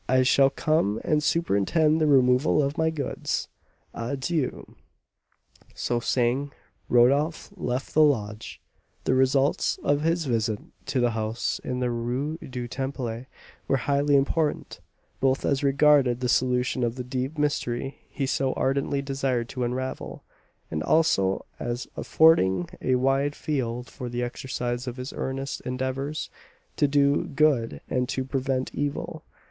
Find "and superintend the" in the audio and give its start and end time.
1.03-2.07